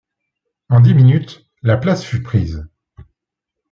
En 0.69 0.79
dix 0.81 0.95
minutes, 0.95 1.45
la 1.61 1.77
place 1.77 2.03
fut 2.03 2.23
prise. 2.23 2.65